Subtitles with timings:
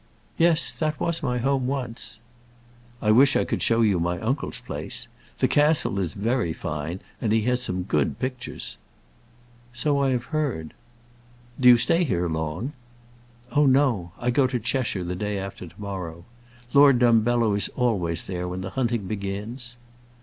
[0.39, 2.19] "Yes; that was my home once."
[3.03, 5.07] "I wish I could show you my uncle's place.
[5.37, 8.79] The castle is very fine, and he has some good pictures."
[9.73, 10.73] "So I have heard."
[11.59, 12.73] "Do you stay here long?"
[13.51, 14.11] "Oh, no.
[14.17, 16.25] I go to Cheshire the day after to morrow.
[16.73, 19.75] Lord Dumbello is always there when the hunting begins."